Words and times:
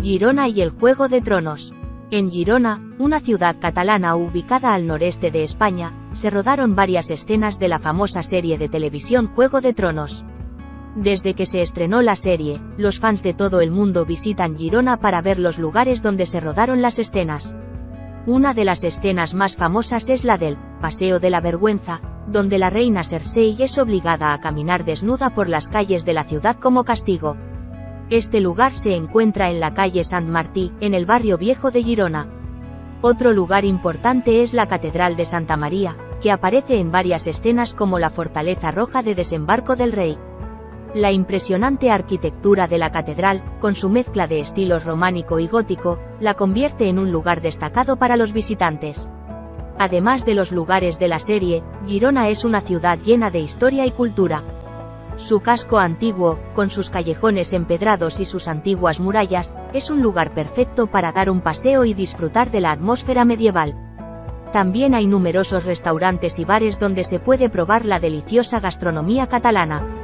Girona 0.00 0.48
y 0.48 0.62
el 0.62 0.70
Juego 0.70 1.08
de 1.08 1.20
Tronos. 1.20 1.74
En 2.10 2.30
Girona, 2.30 2.80
una 2.98 3.20
ciudad 3.20 3.56
catalana 3.60 4.16
ubicada 4.16 4.72
al 4.72 4.86
noreste 4.86 5.30
de 5.30 5.42
España, 5.42 5.92
se 6.12 6.30
rodaron 6.30 6.74
varias 6.74 7.10
escenas 7.10 7.58
de 7.58 7.68
la 7.68 7.78
famosa 7.78 8.22
serie 8.22 8.56
de 8.56 8.70
televisión 8.70 9.28
Juego 9.34 9.60
de 9.60 9.74
Tronos. 9.74 10.24
Desde 10.96 11.34
que 11.34 11.44
se 11.44 11.60
estrenó 11.60 12.00
la 12.00 12.16
serie, 12.16 12.60
los 12.78 12.98
fans 12.98 13.22
de 13.22 13.34
todo 13.34 13.60
el 13.60 13.70
mundo 13.70 14.06
visitan 14.06 14.56
Girona 14.56 14.96
para 14.96 15.20
ver 15.20 15.38
los 15.38 15.58
lugares 15.58 16.02
donde 16.02 16.24
se 16.24 16.40
rodaron 16.40 16.80
las 16.80 16.98
escenas. 16.98 17.54
Una 18.26 18.54
de 18.54 18.64
las 18.64 18.84
escenas 18.84 19.34
más 19.34 19.54
famosas 19.54 20.08
es 20.08 20.24
la 20.24 20.38
del 20.38 20.56
Paseo 20.80 21.20
de 21.20 21.30
la 21.30 21.40
Vergüenza, 21.40 22.00
donde 22.26 22.58
la 22.58 22.70
reina 22.70 23.04
Cersei 23.04 23.56
es 23.58 23.76
obligada 23.78 24.32
a 24.32 24.40
caminar 24.40 24.84
desnuda 24.84 25.30
por 25.30 25.48
las 25.48 25.68
calles 25.68 26.06
de 26.06 26.14
la 26.14 26.24
ciudad 26.24 26.56
como 26.56 26.84
castigo. 26.84 27.36
Este 28.10 28.40
lugar 28.40 28.72
se 28.72 28.96
encuentra 28.96 29.50
en 29.50 29.60
la 29.60 29.72
calle 29.72 30.02
Sant 30.02 30.28
Martí, 30.28 30.72
en 30.80 30.94
el 30.94 31.06
barrio 31.06 31.38
viejo 31.38 31.70
de 31.70 31.84
Girona. 31.84 32.26
Otro 33.02 33.32
lugar 33.32 33.64
importante 33.64 34.42
es 34.42 34.52
la 34.52 34.66
Catedral 34.66 35.14
de 35.14 35.24
Santa 35.24 35.56
María, 35.56 35.96
que 36.20 36.32
aparece 36.32 36.80
en 36.80 36.90
varias 36.90 37.28
escenas 37.28 37.72
como 37.72 38.00
la 38.00 38.10
Fortaleza 38.10 38.72
Roja 38.72 39.04
de 39.04 39.14
Desembarco 39.14 39.76
del 39.76 39.92
Rey. 39.92 40.18
La 40.92 41.12
impresionante 41.12 41.92
arquitectura 41.92 42.66
de 42.66 42.78
la 42.78 42.90
catedral, 42.90 43.44
con 43.60 43.76
su 43.76 43.88
mezcla 43.88 44.26
de 44.26 44.40
estilos 44.40 44.84
románico 44.84 45.38
y 45.38 45.46
gótico, 45.46 46.00
la 46.18 46.34
convierte 46.34 46.88
en 46.88 46.98
un 46.98 47.12
lugar 47.12 47.40
destacado 47.40 47.94
para 47.94 48.16
los 48.16 48.32
visitantes. 48.32 49.08
Además 49.78 50.24
de 50.24 50.34
los 50.34 50.50
lugares 50.50 50.98
de 50.98 51.06
la 51.06 51.20
serie, 51.20 51.62
Girona 51.86 52.28
es 52.28 52.44
una 52.44 52.60
ciudad 52.60 52.98
llena 52.98 53.30
de 53.30 53.38
historia 53.38 53.86
y 53.86 53.92
cultura. 53.92 54.42
Su 55.20 55.40
casco 55.40 55.78
antiguo, 55.78 56.38
con 56.54 56.70
sus 56.70 56.88
callejones 56.88 57.52
empedrados 57.52 58.20
y 58.20 58.24
sus 58.24 58.48
antiguas 58.48 59.00
murallas, 59.00 59.54
es 59.74 59.90
un 59.90 60.00
lugar 60.00 60.32
perfecto 60.32 60.86
para 60.86 61.12
dar 61.12 61.28
un 61.28 61.42
paseo 61.42 61.84
y 61.84 61.92
disfrutar 61.92 62.50
de 62.50 62.60
la 62.60 62.72
atmósfera 62.72 63.26
medieval. 63.26 63.76
También 64.50 64.94
hay 64.94 65.06
numerosos 65.06 65.64
restaurantes 65.64 66.38
y 66.38 66.44
bares 66.46 66.78
donde 66.78 67.04
se 67.04 67.20
puede 67.20 67.50
probar 67.50 67.84
la 67.84 68.00
deliciosa 68.00 68.60
gastronomía 68.60 69.26
catalana. 69.26 69.99